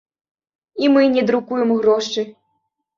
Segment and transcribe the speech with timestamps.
[0.85, 2.29] І мы не друкуем грошы.